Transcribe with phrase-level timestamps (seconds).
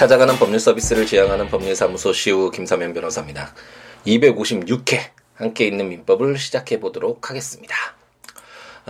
[0.00, 3.52] 찾아가는 법률 서비스를 지향하는 법률사무소 시우 김사면 변호사입니다.
[4.06, 4.98] 256회
[5.34, 7.99] 함께 있는 민법을 시작해 보도록 하겠습니다.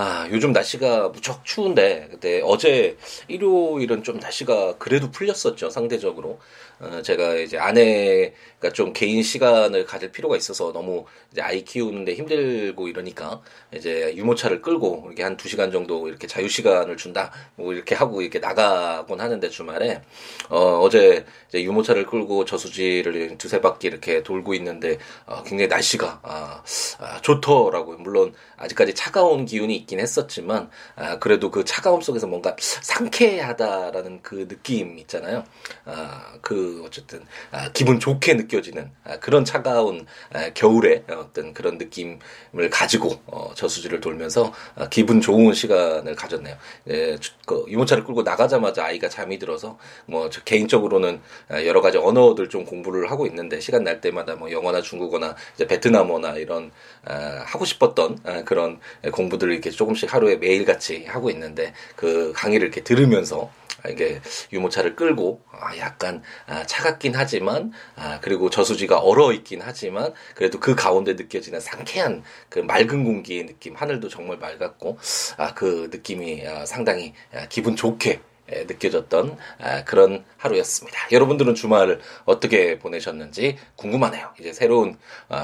[0.02, 2.96] 아, 요즘 날씨가 무척 추운데, 근데 어제
[3.28, 6.38] 일요일은 좀 날씨가 그래도 풀렸었죠, 상대적으로.
[6.78, 12.88] 어, 제가 이제 아내가 좀 개인 시간을 가질 필요가 있어서 너무 이제 아이 키우는데 힘들고
[12.88, 13.42] 이러니까
[13.74, 18.22] 이제 유모차를 끌고 이렇게 한 두 시간 정도 이렇게 자유 시간을 준다 뭐 이렇게 하고
[18.22, 20.00] 이렇게 나가곤 하는데 주말에
[20.48, 26.62] 어, 어제 이제 유모차를 끌고 저수지를 두세 바퀴 이렇게 돌고 있는데 어, 굉장히 날씨가 아,
[26.98, 27.98] 아, 좋더라고요.
[27.98, 34.96] 물론 아직까지 차가운 기운이 있긴 했었지만 아, 그래도 그 차가움 속에서 뭔가 상쾌하다라는 그 느낌
[35.00, 35.44] 있잖아요.
[35.84, 42.70] 아, 그 어쨌든 아, 기분 좋게 느껴지는 아, 그런 차가운 아, 겨울의 어떤 그런 느낌을
[42.70, 46.56] 가지고 어, 저수지를 돌면서 아, 기분 좋은 시간을 가졌네요.
[46.88, 52.64] 예, 그 유모차를 끌고 나가자마자 아이가 잠이 들어서 뭐 개인적으로는 아, 여러 가지 언어들 좀
[52.64, 56.70] 공부를 하고 있는데 시간 날 때마다 뭐 영어나 중국어나 이제 베트남어나 이런
[57.04, 58.78] 아, 하고 싶었던 아, 그런
[59.12, 63.50] 공부들을 이렇게 조금씩 하루에 매일 같이 하고 있는데 그 강의를 이렇게 들으면서
[63.88, 64.20] 이게
[64.52, 70.74] 유모차를 끌고 아, 약간 아, 차갑긴 하지만 아, 그리고 저수지가 얼어 있긴 하지만 그래도 그
[70.74, 74.98] 가운데 느껴지는 상쾌한 그 맑은 공기의 느낌 하늘도 정말 맑았고
[75.38, 78.20] 아, 그 느낌이 아, 상당히 아, 기분 좋게
[78.66, 79.36] 느껴졌던
[79.84, 81.12] 그런 하루였습니다.
[81.12, 84.34] 여러분들은 주말을 어떻게 보내셨는지 궁금하네요.
[84.40, 84.98] 이제 새로운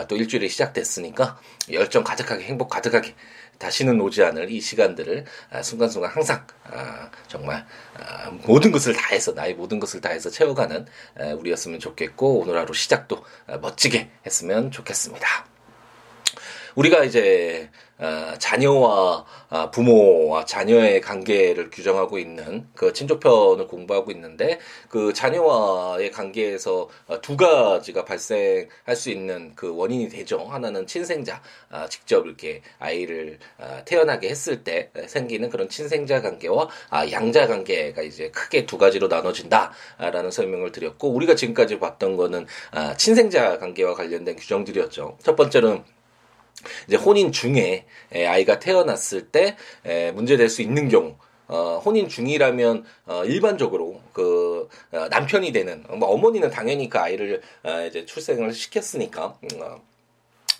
[0.08, 1.38] 또 일주일이 시작됐으니까
[1.70, 3.14] 열정 가득하게 행복 가득하게
[3.58, 7.66] 다시는 오지 않을 이 시간들을 아, 순간순간 항상 아, 정말
[7.98, 10.86] 아, 모든 것을 다해서 나의 모든 것을 다해서 채워가는
[11.38, 13.24] 우리였으면 좋겠고 오늘 하루 시작도
[13.60, 15.55] 멋지게 했으면 좋겠습니다.
[16.76, 24.58] 우리가 이제 어, 자녀와 아, 부모와 자녀의 관계를 규정하고 있는 그 친족편을 공부하고 있는데
[24.90, 30.40] 그 자녀와의 관계에서 어, 두 가지가 발생할 수 있는 그 원인이 되죠.
[30.40, 31.40] 하나는 친생자
[31.70, 36.68] 아, 직접 이렇게 아이를 아, 태어나게 했을 때 생기는 그런 친생자 관계와
[37.10, 42.46] 양자 관계가 이제 크게 두 가지로 나눠진다라는 설명을 드렸고 우리가 지금까지 봤던 거는
[42.98, 45.16] 친생자 관계와 관련된 규정들이었죠.
[45.22, 45.95] 첫 번째는
[46.86, 49.56] 이제 혼인 중에 아이가 태어났을 때
[50.14, 51.16] 문제될 수 있는 경우
[51.48, 57.86] 어, 혼인 중이라면 어, 일반적으로 그 어, 남편이 되는 뭐 어머니는 당연히 그 아이를 어,
[57.86, 59.80] 이제 출생을 시켰으니까 음, 어,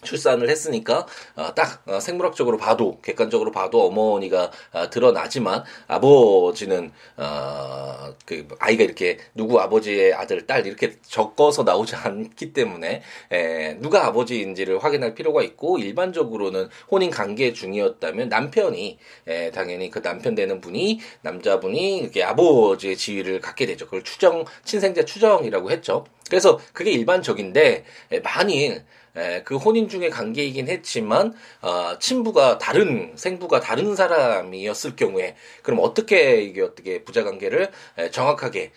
[0.03, 8.47] 출산을 했으니까 어, 딱 어, 생물학적으로 봐도 객관적으로 봐도 어머니가 어, 드러나지만 아버지는 어, 그
[8.59, 13.03] 아이가 이렇게 누구 아버지의 아들 딸 이렇게 적어서 나오지 않기 때문에
[13.33, 20.35] 에, 누가 아버지인지를 확인할 필요가 있고 일반적으로는 혼인 관계 중이었다면 남편이 에, 당연히 그 남편
[20.35, 23.87] 되는 분이 남자분이 이렇게 아버지의 지위를 갖게 되죠.
[23.87, 26.05] 그걸 추정 친생자 추정이라고 했죠.
[26.29, 27.85] 그래서 그게 일반적인데
[28.23, 28.83] 만일
[29.17, 36.43] 에, 그 혼인 중의 관계이긴 했지만 어, 친부가 다른 생부가 다른 사람이었을 경우에 그럼 어떻게
[36.43, 38.73] 이게 어떻게 부자 관계를 에, 정확하게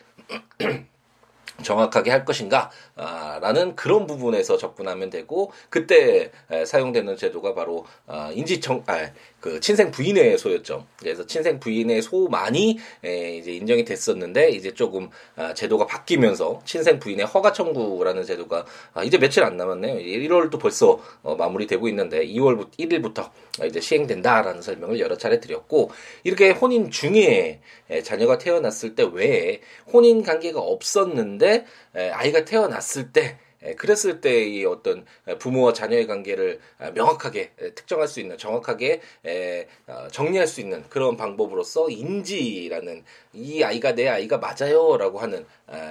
[1.63, 2.71] 정확하게 할 것인가?
[2.95, 9.59] 아, 라는 그런 부분에서 접근하면 되고 그때 에, 사용되는 제도가 바로 아, 인지청 아, 그
[9.59, 10.85] 친생 부인의 소였죠.
[10.97, 17.25] 그래서 친생 부인의 소만이 에, 이제 인정이 됐었는데 이제 조금 아, 제도가 바뀌면서 친생 부인의
[17.25, 19.95] 허가 청구라는 제도가 아, 이제 며칠 안 남았네요.
[19.95, 23.29] 1월도 벌써 어, 마무리되고 있는데 2월 1일부터
[23.65, 25.91] 이제 시행된다라는 설명을 여러 차례 드렸고
[26.23, 29.61] 이렇게 혼인 중에 에, 자녀가 태어났을 때 외에
[29.91, 33.37] 혼인 관계가 없었는데 에, 아이가 태어났을 때 예,
[33.77, 35.05] 그랬을 때이 어떤
[35.39, 36.59] 부모와 자녀의 관계를
[36.93, 39.01] 명확하게 특정할 수 있는 정확하게
[39.87, 43.03] 어, 정리할 수 있는 그런 방법으로서 인지라는
[43.33, 45.45] 이 아이가 내 아이가 맞아요라고 하는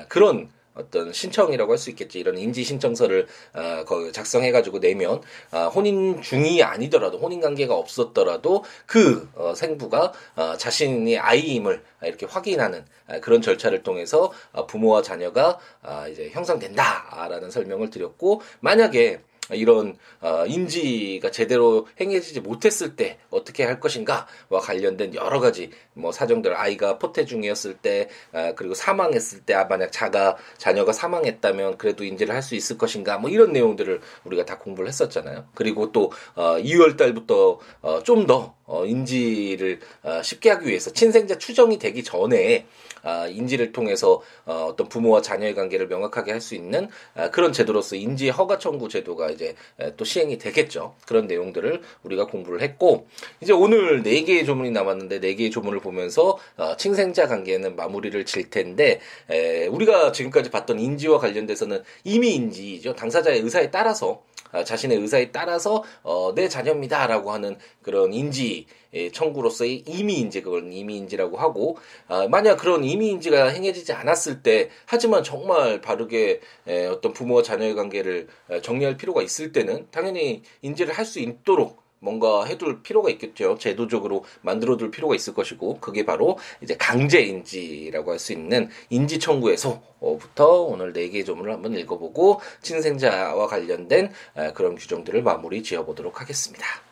[0.08, 2.18] 그런 어떤 신청이라고 할 수 있겠지.
[2.18, 5.20] 이런 인지 신청서를 어, 작성해가지고 내면
[5.52, 12.84] 어, 혼인 중이 아니더라도 혼인 관계가 없었더라도 그 어, 생부가 어, 자신이 아이임을 이렇게 확인하는
[13.06, 19.20] 어, 그런 절차를 통해서 어, 부모와 자녀가 어, 이제 형성된다라는 설명을 드렸고 만약에
[19.52, 26.56] 이런 어, 인지가 제대로 행해지지 못했을 때 어떻게 할 것인가와 관련된 여러 가지 뭐 사정들
[26.56, 32.34] 아이가 포태 중이었을 때 어, 그리고 사망했을 때 아, 만약 자가 자녀가 사망했다면 그래도 인지를
[32.34, 35.48] 할 수 있을 것인가 뭐 이런 내용들을 우리가 다 공부를 했었잖아요.
[35.54, 41.78] 그리고 또 어, 2월 달부터 어, 좀더 어, 인지를 어, 쉽게 하기 위해서 친생자 추정이
[41.78, 42.87] 되기 전에 아,
[43.30, 48.28] 인지를 통해서 어, 어떤 부모와 자녀의 관계를 명확하게 할 수 있는 아, 그런 제도로서 인지
[48.30, 49.54] 허가 청구 제도가 이제
[49.96, 50.94] 또 시행이 되겠죠.
[51.06, 53.06] 그런 내용들을 우리가 공부를 했고
[53.40, 58.50] 이제 오늘 네 개의 조문이 남았는데 네 개의 조문을 보면서 어, 칭생자 관계는 마무리를 질
[58.50, 59.00] 텐데
[59.30, 62.94] 에, 우리가 지금까지 봤던 인지와 관련돼서는 이미 인지죠.
[62.94, 64.22] 당사자의 의사에 따라서
[64.52, 68.66] 아, 자신의 의사에 따라서 어, 내 자녀입니다라고 하는 그런 인지
[69.12, 71.76] 청구로서의 이미인지 그걸 이미인지라고 하고
[72.06, 78.28] 아, 만약 그런 이미인지가 행해지지 않았을 때 하지만 정말 바르게 에, 어떤 부모와 자녀의 관계를
[78.62, 83.56] 정리할 필요가 있을 때는 당연히 인지를 할 수 있도록 뭔가 해둘 필요가 있겠죠.
[83.58, 90.92] 제도적으로 만들어둘 필요가 있을 것이고 그게 바로 이제 강제인지라고 할 수 있는 인지 청구에서부터 오늘
[90.92, 94.12] 네 개의 조문을 한번 읽어보고 친생자와 관련된
[94.54, 96.87] 그런 규정들을 마무리 지어보도록 하겠습니다.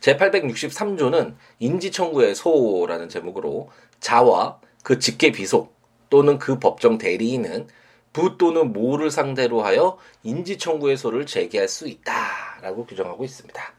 [0.00, 3.70] 제863조는 인지청구의 소라는 제목으로
[4.00, 5.74] 자와 그 직계 비속
[6.08, 7.68] 또는 그 법정 대리인은
[8.12, 13.72] 부 또는 모를 상대로 하여 인지청구의 소를 제기할 수 있다라고 규정하고 있습니다.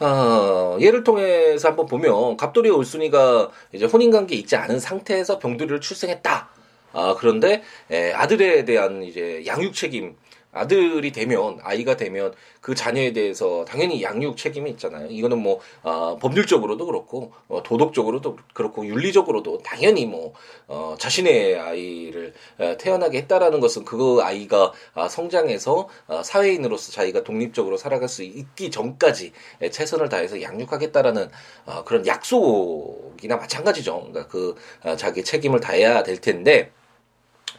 [0.00, 6.48] 어, 예를 통해서 한번 보면 갑돌이 올순이가 이제 혼인관계 있지 않은 상태에서 병돌이를 출생했다.
[6.92, 10.16] 아, 그런데 에, 아들에 대한 이제 양육 책임
[10.52, 15.08] 아들이 되면 아이가 되면 그 자녀에 대해서 당연히 양육 책임이 있잖아요.
[15.08, 20.34] 이거는 뭐 어, 법률적으로도 그렇고 어, 도덕적으로도 그렇고 윤리적으로도 당연히 뭐
[20.68, 27.78] 어, 자신의 아이를 어, 태어나게 했다라는 것은 그 아이가 어, 성장해서 어, 사회인으로서 자기가 독립적으로
[27.78, 29.32] 살아갈 수 있기 전까지
[29.70, 31.30] 최선을 다해서 양육하겠다라는
[31.64, 34.08] 어, 그런 약속이나 마찬가지죠.
[34.10, 34.54] 그러니까 그
[34.84, 36.70] 어, 자기 책임을 다해야 될 텐데.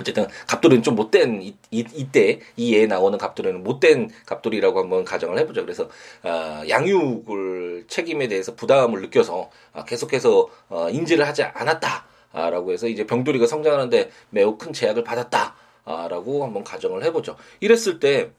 [0.03, 5.03] 어쨌든 갑돌이는 좀 못된 이, 이, 이 때 이 예에 나오는 갑돌이는 못된 갑돌이라고 한번
[5.05, 5.61] 가정을 해보죠.
[5.63, 5.89] 그래서
[6.23, 13.47] 어, 양육을 책임에 대해서 부담을 느껴서 어, 계속해서 어, 인지를 하지 않았다라고 해서 이제 병돌이가
[13.47, 17.35] 성장하는데 매우 큰 제약을 받았다라고 한번 가정을 해보죠.
[17.61, 18.31] 이랬을 때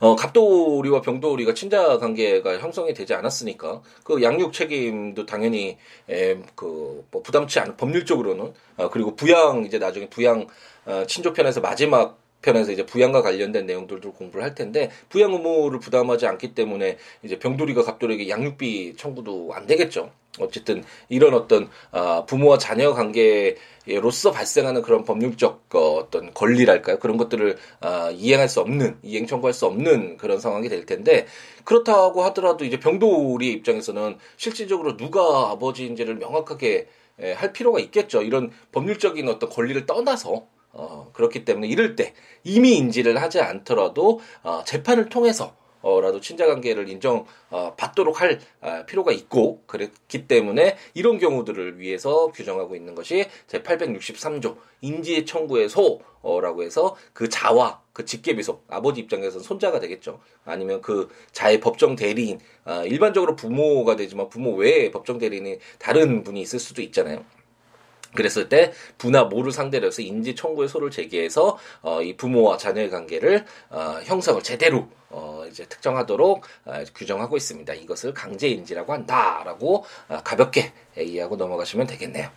[0.00, 7.22] 어, 갑돌이와 병돌이가 친자 관계가 형성이 되지 않았으니까 그 양육 책임도 당연히 에, 그 뭐
[7.22, 10.46] 부담치 않은 법률적으로는 어, 그리고 부양 이제 나중에 부양
[10.86, 16.54] 어, 친족편에서 마지막 편에서 이제 부양과 관련된 내용들도 공부를 할 텐데 부양 의무를 부담하지 않기
[16.54, 20.10] 때문에 이제 병돌이가 갑돌에게 양육비 청구도 안 되겠죠.
[20.40, 27.56] 어쨌든 이런 어떤 아, 부모와 자녀 관계로서 발생하는 그런 법률적 어, 어떤 권리랄까요 그런 것들을
[27.80, 31.26] 아, 이행할 수 없는 이행 청구할 수 없는 그런 상황이 될 텐데
[31.62, 36.88] 그렇다고 하더라도 이제 병돌이 입장에서는 실질적으로 누가 아버지인지를 명확하게
[37.36, 42.12] 할 필요가 있겠죠 이런 법률적인 어떤 권리를 떠나서 어, 그렇기 때문에 이럴 때
[42.42, 48.84] 이미 인지를 하지 않더라도 어, 재판을 통해서 어라도 친자 관계를 인정 어, 받도록 할 어,
[48.86, 56.62] 필요가 있고 그렇기 때문에 이런 경우들을 위해서 규정하고 있는 것이 제 863조 인지 청구의 소라고
[56.62, 60.20] 해서 그 자와 그 직계비속 아버지 입장에서는 손자가 되겠죠.
[60.44, 66.40] 아니면 그 자의 법정 대리인 어, 일반적으로 부모가 되지만 부모 외에 법정 대리인이 다른 분이
[66.40, 67.24] 있을 수도 있잖아요.
[68.14, 73.44] 그랬을 때 부나 모를 상대로 해서 인지 청구의 소를 제기해서 어, 이 부모와 자녀의 관계를
[73.70, 77.72] 어, 형성을 제대로 어, 이제 특정하도록 어, 규정하고 있습니다.
[77.74, 82.28] 이것을 강제 인지라고 한다라고 어, 가볍게 이해하고 넘어가시면 되겠네요.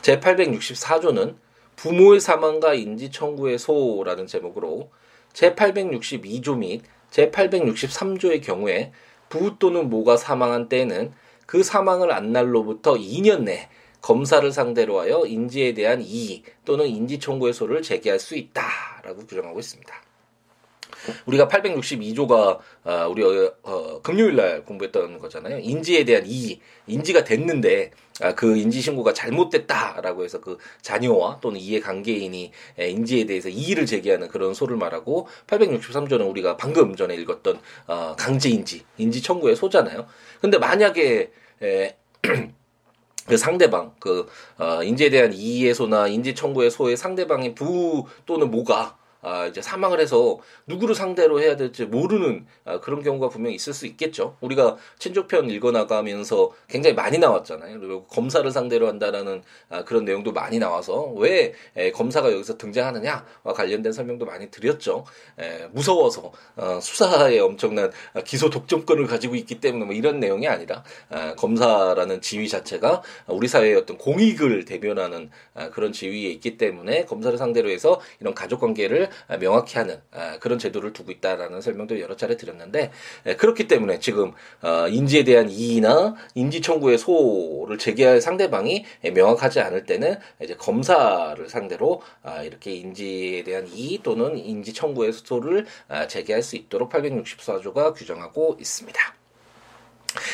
[0.00, 1.36] 제 864조는
[1.76, 4.90] 부모의 사망과 인지 청구의 소라는 제목으로
[5.32, 8.92] 제 862조 및 제 863조의 경우에
[9.28, 11.12] 부 또는 모가 사망한 때에는
[11.46, 13.68] 그 사망을 안 날로부터 2년 내
[14.00, 19.94] 검사를 상대로 하여 인지에 대한 이의 또는 인지 청구의 소를 제기할 수 있다라고 규정하고 있습니다.
[21.26, 25.58] 우리가 862조가 어, 우리 어, 어, 금요일 날 공부했던 거잖아요.
[25.58, 27.92] 인지에 대한 이의, 인지가 됐는데
[28.22, 34.28] 아, 그 인지 신고가 잘못됐다라고 해서 그 자녀와 또는 이해 관계인이 인지에 대해서 이의를 제기하는
[34.28, 40.06] 그런 소를 말하고 863조는 우리가 방금 전에 읽었던 어, 강제 인지, 인지 청구의 소잖아요.
[40.40, 41.30] 근데 만약에
[41.62, 41.96] 에,
[43.30, 44.26] 그 상대방 그
[44.58, 50.38] 어, 인지에 대한 이해소나 인지 청구의 소의 상대방이 부 또는 모가 아, 이제 사망을 해서
[50.66, 54.36] 누구를 상대로 해야 될지 모르는 아, 그런 경우가 분명히 있을 수 있겠죠.
[54.40, 57.80] 우리가 친족편 읽어나가면서 굉장히 많이 나왔잖아요.
[57.80, 63.92] 그리고 검사를 상대로 한다라는 아, 그런 내용도 많이 나와서 왜 에, 검사가 여기서 등장하느냐와 관련된
[63.92, 65.04] 설명도 많이 드렸죠.
[65.38, 67.90] 에, 무서워서 어, 수사에 엄청난
[68.24, 73.74] 기소 독점권을 가지고 있기 때문에 뭐 이런 내용이 아니라 아, 검사라는 지위 자체가 우리 사회의
[73.76, 79.78] 어떤 공익을 대변하는 아, 그런 지위에 있기 때문에 검사를 상대로 해서 이런 가족 관계를 명확히
[79.78, 80.00] 하는
[80.40, 82.90] 그런 제도를 두고 있다라는 설명도 여러 차례 드렸는데
[83.38, 90.18] 그렇기 때문에 지금 어, 인지에 대한 이의나 인지 청구의 소를 제기할 상대방이 명확하지 않을 때는
[90.42, 96.56] 이제 검사를 상대로 아, 이렇게 인지에 대한 이의 또는 인지 청구의 소를 아, 제기할 수
[96.56, 99.14] 있도록 864조가 규정하고 있습니다.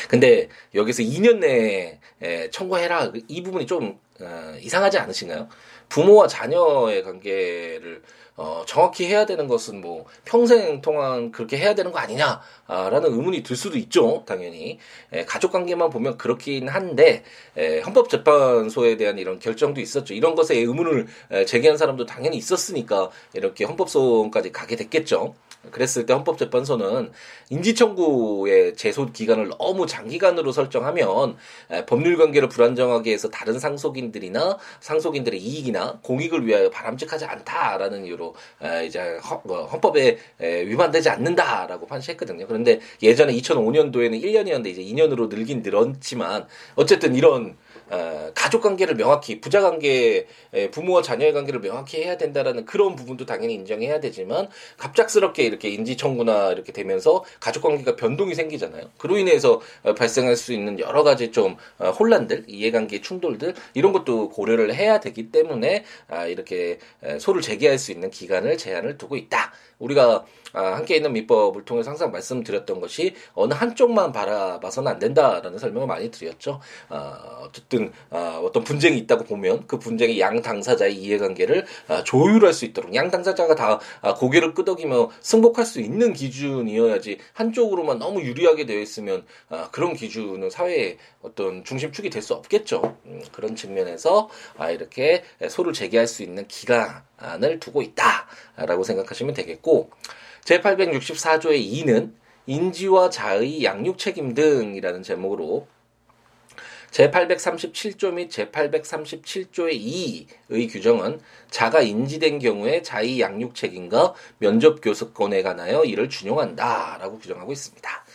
[0.09, 5.47] 근데 여기서 2년 내에 청구해라 이 부분이 좀 어, 이상하지 않으신가요?
[5.89, 8.01] 부모와 자녀의 관계를
[8.37, 13.55] 어, 정확히 해야 되는 것은 뭐 평생 동안 그렇게 해야 되는 거 아니냐라는 의문이 들
[13.55, 14.77] 수도 있죠, 당연히.
[15.11, 17.23] 에, 가족 관계만 보면 그렇긴 한데
[17.57, 20.13] 에, 헌법재판소에 대한 이런 결정도 있었죠.
[20.13, 25.33] 이런 것에 의문을 에, 제기한 사람도 당연히 있었으니까 이렇게 헌법소원까지 가게 됐겠죠.
[25.71, 27.11] 그랬을 때 헌법재판소는
[27.49, 31.37] 인지청구의 제소 기간을 너무 장기간으로 설정하면
[31.87, 38.35] 법률 관계를 불안정하게 해서 다른 상속인들이나 상속인들의 이익이나 공익을 위하여 바람직하지 않다라는 이유로
[38.85, 42.47] 이제 뭐 헌법에 위반되지 않는다라고 판시했거든요.
[42.47, 47.57] 그런데 예전에 2005년도에는 1년이었는데 이제 2년으로 늘긴 늘었지만 어쨌든 이런
[47.89, 50.27] 어, 가족 관계를 명확히 부자 관계
[50.71, 56.51] 부모와 자녀의 관계를 명확히 해야 된다라는 그런 부분도 당연히 인정해야 되지만 갑작스럽게 이렇게 인지 청구나
[56.51, 58.91] 이렇게 되면서 가족 관계가 변동이 생기잖아요.
[58.97, 64.29] 그로 인해서 어, 발생할 수 있는 여러 가지 좀 어, 혼란들, 이해관계 충돌들 이런 것도
[64.29, 66.79] 고려를 해야 되기 때문에 아, 이렇게
[67.19, 69.53] 소를 제기할 수 있는 기간을 제한을 두고 있다.
[69.79, 75.87] 우리가 아, 함께 있는 민법을 통해서 항상 말씀드렸던 것이 어느 한쪽만 바라봐서는 안 된다라는 설명을
[75.87, 76.61] 많이 드렸죠.
[76.89, 82.65] 아, 어쨌든 아, 어떤 분쟁이 있다고 보면 그 분쟁이 양 당사자의 이해관계를 아, 조율할 수
[82.65, 88.79] 있도록 양 당사자가 다 아, 고개를 끄덕이며 승복할 수 있는 기준이어야지 한쪽으로만 너무 유리하게 되어
[88.79, 92.97] 있으면 아, 그런 기준은 사회의 어떤 중심축이 될 수 없겠죠.
[93.05, 99.66] 음, 그런 측면에서 아, 이렇게 소를 제기할 수 있는 기간을 두고 있다라고 생각하시면 되겠고
[100.45, 102.13] 제864조의 2는
[102.45, 105.67] 인지와 자의 양육 책임 등이라는 제목으로
[106.91, 111.19] 제837조 및 제837조의 2의 규정은
[111.49, 118.05] 자가 인지된 경우에 자의 양육 책임과 면접 교섭권에 관하여 이를 준용한다라고 규정하고 있습니다.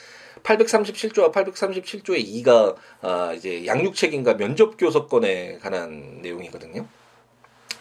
[0.43, 6.87] 837조와 837조의 2가 아, 이제 양육 책임과 면접 교섭권에 관한 내용이거든요.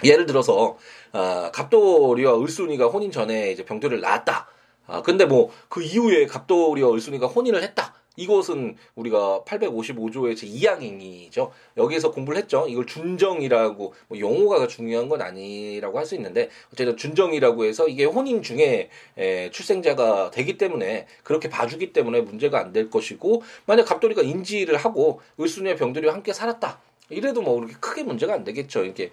[0.04, 0.78] 예를 들어서
[1.12, 4.48] 아, 갑돌이와 을순이가 혼인 전에 이제 병들을 낳았다.
[4.88, 7.94] 아, 근데 뭐 그 이후에 갑돌이와 을순이가 혼인을 했다.
[8.18, 11.50] 이것은 우리가 855조의 제2항행이죠.
[11.78, 12.66] 여기에서 공부를 했죠.
[12.68, 18.42] 이걸 준정이라고 뭐 용어가 중요한 건 아니라고 할 수 있는데 어쨌든 준정이라고 해서 이게 혼인
[18.44, 24.76] 중에 에, 출생자가 되기 때문에 그렇게 봐주기 때문에 문제가 안 될 것이고 만약 갑돌이가 인지를
[24.78, 26.80] 하고 을순이와 병들이와 함께 살았다.
[27.12, 28.86] 이래도 뭐 그렇게 크게 문제가 안 되겠죠.
[28.86, 29.12] 이게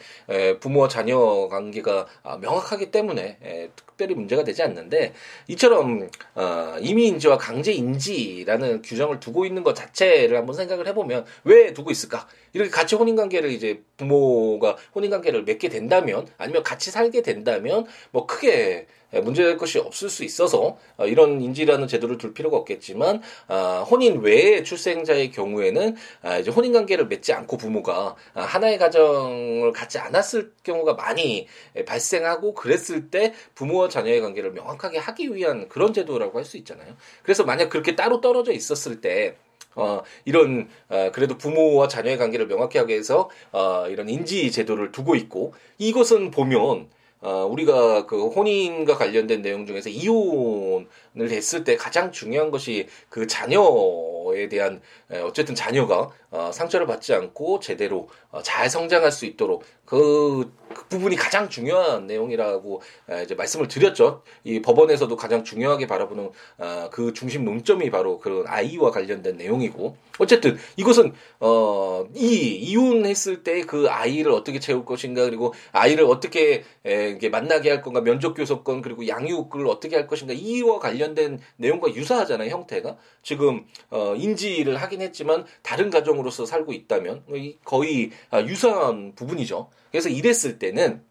[0.60, 5.12] 부모와 자녀 관계가 아, 명확하기 때문에 특별히 문제가 되지 않는데
[5.48, 11.72] 이처럼 어, 임의 인지와 강제 인지라는 규정을 두고 있는 것 자체를 한번 생각을 해보면 왜
[11.72, 12.26] 두고 있을까?
[12.52, 18.26] 이렇게 같이 혼인 관계를 이제 부모가 혼인 관계를 맺게 된다면 아니면 같이 살게 된다면 뭐
[18.26, 23.86] 크게 예, 문제될 것이 없을 수 있어서 어, 이런 인지라는 제도를 둘 필요가 없겠지만 아,
[23.88, 29.98] 혼인 외의 출생자의 경우에는 아, 이제 혼인 관계를 맺지 않고 부모가 아, 하나의 가정을 갖지
[29.98, 31.46] 않았을 경우가 많이
[31.86, 36.96] 발생하고 그랬을 때 부모와 자녀의 관계를 명확하게 하기 위한 그런 제도라고 할 수 있잖아요.
[37.22, 39.36] 그래서 만약 그렇게 따로 떨어져 있었을 때
[39.74, 45.14] 어, 이런, 어, 그래도 부모와 자녀의 관계를 명확히 하게 해서, 어, 이런 인지 제도를 두고
[45.14, 46.88] 있고, 이것은 보면,
[47.20, 50.86] 어, 우리가 그 혼인과 관련된 내용 중에서 이혼
[51.20, 54.80] 을 했을 때 가장 중요한 것이 그 자녀에 대한
[55.24, 61.16] 어쨌든 자녀가 어, 상처를 받지 않고 제대로 어, 잘 성장할 수 있도록 그, 그 부분이
[61.16, 62.82] 가장 중요한 내용이라고
[63.24, 64.22] 이제 말씀을 드렸죠.
[64.44, 70.58] 이 법원에서도 가장 중요하게 바라보는 어, 그 중심 논점이 바로 그런 아이와 관련된 내용이고 어쨌든
[70.76, 77.70] 이것은 어, 이 이혼했을 때 그 아이를 어떻게 채울 것인가 그리고 아이를 어떻게 에, 만나게
[77.70, 82.96] 할 건가 면접 교섭권 그리고 양육을 어떻게 할 것인가 이와 관련 된 내용과 유사하잖아요 형태가
[83.22, 87.24] 지금 어, 인지를 하긴 했지만 다른 가정으로서 살고 있다면
[87.64, 89.70] 거의 아, 유사한 부분이죠.
[89.90, 91.02] 그래서 이랬을 때는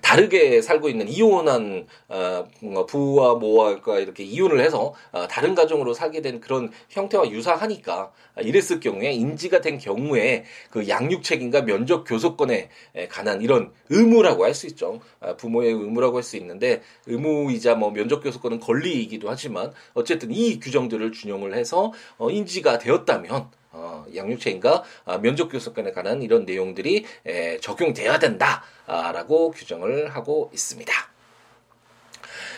[0.00, 2.46] 다르게 살고 있는 이혼한 어,
[2.86, 9.12] 부와 모가 이렇게 이혼을 해서 어, 다른 가정으로 살게 된 그런 형태와 유사하니까 이랬을 경우에
[9.12, 12.70] 인지가 된 경우에 그 양육 책임과 면접 교섭권에
[13.10, 15.00] 관한 이런 의무라고 할 수 있죠.
[15.20, 21.12] 아, 부모의 의무라고 할 수 있는데 의무이자 뭐 면접 교섭권은 권리이기도 하지만 어쨌든 이 규정들을
[21.12, 29.52] 준용을 해서 어, 인지가 되었다면 어, 양육체인과 아, 면접교섭권에 관한 이런 내용들이 에, 적용돼야 된다라고
[29.52, 30.92] 규정을 하고 있습니다.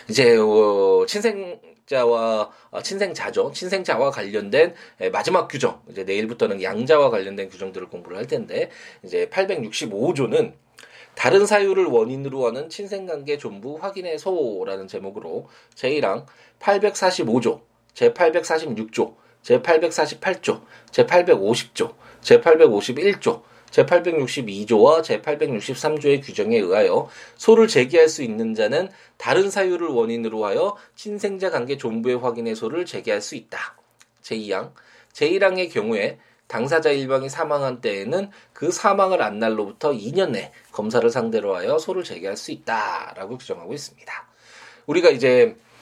[0.09, 3.51] 이제 어, 친생 자와 어, 친생자죠.
[3.53, 4.73] 친생자와 관련된
[5.11, 5.81] 마지막 규정.
[5.89, 8.69] 이제 내일부터는 양자와 관련된 규정들을 공부를 할 텐데
[9.03, 10.53] 이제 865조는
[11.15, 16.25] 다른 사유를 원인으로 하는 친생관계 존부 확인의 소라는 제목으로 제1항
[16.59, 17.61] 845조,
[17.93, 29.87] 제846조, 제848조, 제850조, 제851조, 제862조와 제863조의 규정에 의하여 소를 제기할 수 있는 자는 다른 사유를
[29.87, 33.75] 원인으로 하여 친생자 관계 존부의 확인의 소를 제기할 수 있다.
[34.21, 34.71] 제2항
[35.13, 41.79] 제1항의 경우에 당사자 일방이 사망한 때에는 그 사망을 안 날로부터 2년 내 검사를 상대로 하여
[41.79, 44.27] 소를 제기할 수 있다라고 규정하고 있습니다.
[44.85, 45.72] 우리가 이제 어,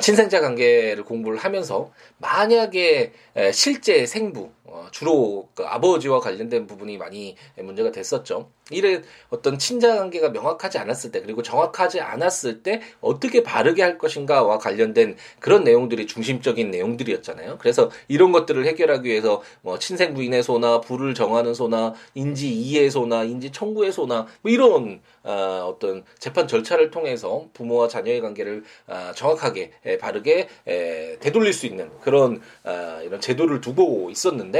[0.00, 3.12] 친생자 관계를 공부를 하면서 만약에
[3.52, 8.50] 실제 생부 어, 주로 그 아버지와 관련된 부분이 많이 문제가 됐었죠.
[8.70, 14.58] 이래 어떤 친자 관계가 명확하지 않았을 때 그리고 정확하지 않았을 때 어떻게 바르게 할 것인가와
[14.58, 17.58] 관련된 그런 내용들이 중심적인 내용들이었잖아요.
[17.58, 23.22] 그래서 이런 것들을 해결하기 위해서 뭐 친생 부인의 소나 부를 정하는 소나 인지 이해 소나
[23.22, 29.72] 인지 청구의 소나 뭐 이런 어, 어떤 재판 절차를 통해서 부모와 자녀의 관계를 어, 정확하게
[29.84, 34.55] 에, 바르게 에, 되돌릴 수 있는 그런 어, 이런 제도를 두고 있었는데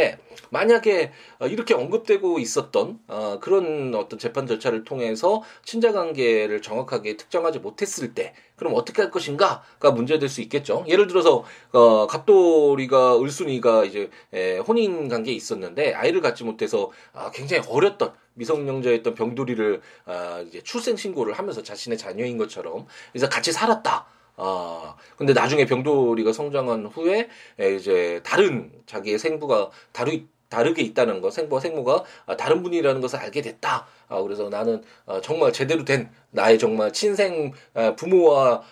[0.50, 7.58] 만약에 어, 이렇게 언급되고 있었던 어, 그런 어떤 재판 절차를 통해서 친자 관계를 정확하게 특정하지
[7.58, 10.84] 못했을 때 그럼 어떻게 할 것인가가 문제될 수 있겠죠.
[10.88, 17.62] 예를 들어서 어, 갑돌이가 을순이가 이제 에, 혼인 관계에 있었는데 아이를 갖지 못해서 아, 굉장히
[17.68, 24.06] 어렸던 미성년자였던 병돌이를 아, 이제 출생 신고를 하면서 자신의 자녀인 것처럼 그래서 같이 살았다.
[24.36, 27.28] 아, 근데 나중에 병돌이가 성장한 후에
[27.76, 33.42] 이제 다른 자기의 생부가 다루 다르게 있다는 거, 생부와 생모가 아, 다른 분이라는 것을 알게
[33.42, 33.86] 됐다.
[34.08, 37.52] 아, 그래서 나는 아, 정말 제대로 된 나의 정말 친생
[37.96, 38.62] 부모와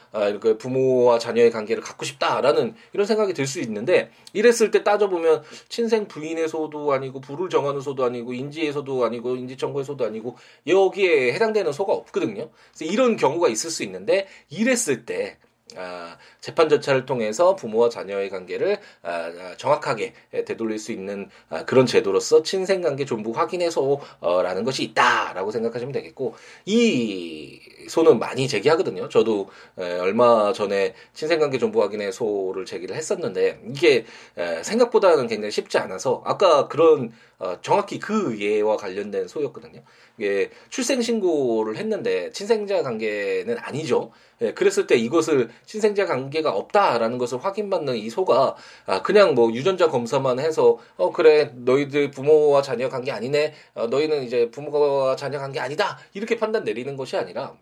[0.40, 6.06] 그 부모와 자녀의 관계를 갖고 싶다라는 이런 생각이 들 수 있는데 이랬을 때 따져보면 친생
[6.06, 12.50] 부인에서도 아니고 부를 정하는 소도 아니고 인지에서도 아니고 인지청구에서도 아니고 여기에 해당되는 소가 없거든요.
[12.76, 15.38] 그래서 이런 경우가 있을 수 있는데 이랬을 때
[15.76, 20.14] 아, 재판 절차를 통해서 부모와 자녀의 관계를 아, 아, 정확하게
[20.46, 26.34] 되돌릴 수 있는 아, 그런 제도로서 친생관계 존부 확인해서라는 것이 있다라고 생각하시면 되겠고
[26.66, 29.08] 이 소는 많이 제기하거든요.
[29.08, 34.04] 저도 에, 얼마 전에 친생관계 존부 확인해소를 제기를 했었는데 이게
[34.37, 37.12] 에, 생각보다는 굉장히 쉽지 않아서 아까 그런
[37.44, 39.83] 어, 정확히 그 예와 관련된 소였거든요.
[40.16, 44.12] 이게 출생 신고를 했는데 친생자 관계는 아니죠.
[44.40, 49.88] 예, 그랬을 때 이것을 친생자 관계가 없다라는 것을 확인받는 이 소가 아, 그냥 뭐 유전자
[49.88, 53.52] 검사만 해서 어 그래 너희들 부모와 자녀 관계 아니네.
[53.74, 55.98] 어, 너희는 이제 부모와 자녀 관계 아니다.
[56.14, 57.54] 이렇게 판단 내리는 것이 아니라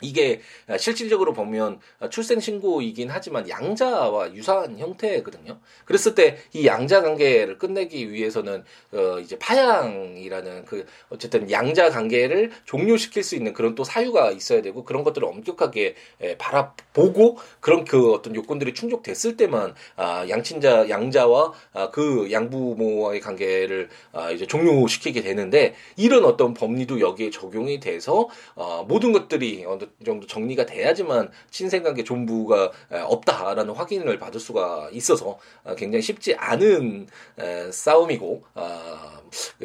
[0.00, 0.40] 이게
[0.78, 1.80] 실질적으로 보면
[2.10, 5.58] 출생 신고이긴 하지만 양자와 유사한 형태거든요.
[5.84, 13.22] 그랬을 때 이 양자 관계를 끝내기 위해서는 어 이제 파양이라는 그 어쨌든 양자 관계를 종료시킬
[13.22, 15.94] 수 있는 그런 또 사유가 있어야 되고 그런 것들을 엄격하게
[16.38, 24.30] 바라보고 그런 그 어떤 요건들이 충족됐을 때만 아 양친자 양자와 아, 그 양부모와의 관계를 아
[24.30, 30.66] 이제 종료시키게 되는데 이런 어떤 법리도 여기에 적용이 돼서 어 모든 것들이 어느 정도 정리가
[30.66, 37.06] 돼야지만 친생관계 존부가 없다라는 확인을 받을 수가 있어서 아, 굉장히 쉽지 않은
[37.70, 39.20] 싸움이고 아,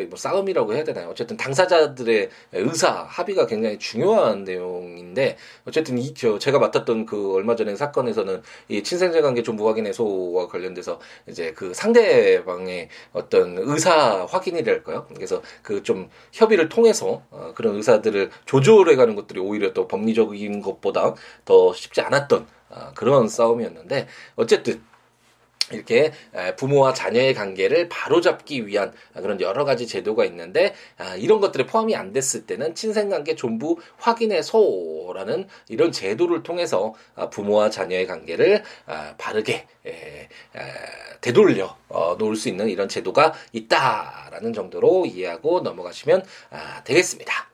[0.08, 1.10] 뭐 싸움이라고 해야 되나요?
[1.10, 7.76] 어쨌든 당사자들의 의사 합의가 굉장히 중요한 내용인데 어쨌든 이 저, 제가 맡았던 그 얼마 전에
[7.76, 15.08] 사건에서는 이 친생관계 존부 확인 해소와 관련돼서 이제 그 상대방의 어떤 의사 확인이랄까요?
[15.14, 21.14] 그래서 그 좀 협의를 통해서 어, 그런 의사들을 조절해가는 것들이 오히려 또 법리 법리적인 것보다
[21.46, 24.82] 더 쉽지 않았던 아, 그런 싸움이었는데 어쨌든
[25.72, 26.12] 이렇게
[26.58, 32.12] 부모와 자녀의 관계를 바로잡기 위한 그런 여러 가지 제도가 있는데 아, 이런 것들이 포함이 안
[32.12, 38.64] 됐을 때는 친생관계 존부 확인의소라는 이런 제도를 통해서 아, 부모와 자녀의 관계를
[39.20, 39.68] 바르게
[41.22, 46.24] 되돌려 어, 놓을 수 있는 이런 제도가 있다라는 정도로 이해하고 넘어가시면
[46.86, 47.49] 되겠습니다.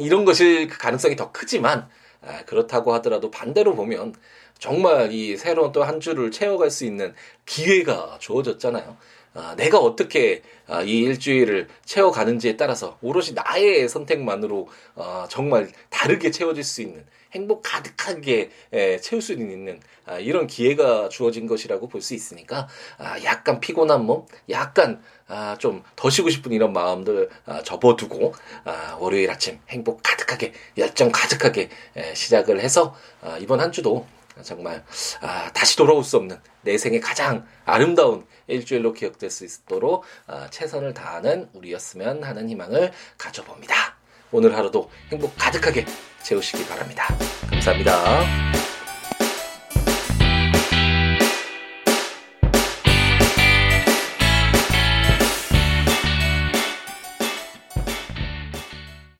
[0.00, 1.88] 이런 것일 가능성이 더 크지만,
[2.22, 4.14] 아, 그렇다고 하더라도 반대로 보면
[4.58, 7.14] 정말 이 새로운 또 한 주를 채워갈 수 있는
[7.44, 8.96] 기회가 주어졌잖아요.
[9.34, 16.62] 아, 내가 어떻게 아, 이 일주일을 채워가는지에 따라서 오롯이 나의 선택만으로 아, 정말 다르게 채워질
[16.64, 22.14] 수 있는 행복 가득하게 에, 채울 수 있는 아, 이런 기회가 주어진 것이라고 볼 수
[22.14, 28.34] 있으니까 아, 약간 피곤한 몸, 약간 아, 좀 더 쉬고 싶은 이런 마음들 아, 접어두고
[28.64, 34.06] 아, 월요일 아침 행복 가득하게 열정 가득하게 에, 시작을 해서 아, 이번 한 주도
[34.42, 34.84] 정말
[35.20, 40.94] 아, 다시 돌아올 수 없는 내 생의 가장 아름다운 일주일로 기억될 수 있도록 아, 최선을
[40.94, 43.96] 다하는 우리였으면 하는 희망을 가져봅니다.
[44.32, 45.86] 오늘 하루도 행복 가득하게
[46.22, 47.06] 채우시기 바랍니다.
[47.50, 48.63] 감사합니다.